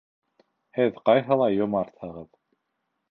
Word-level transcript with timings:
Һеҙ 0.77 0.97
ҡайһылай 1.09 1.55
йомартһығыҙ! 1.59 2.29